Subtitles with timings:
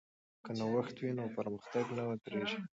[0.43, 2.57] که نوښت وي نو پرمختګ نه ودریږي.